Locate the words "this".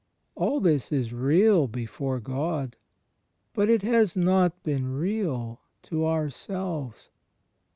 0.59-0.91